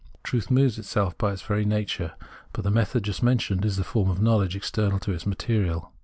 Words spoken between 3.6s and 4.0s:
is a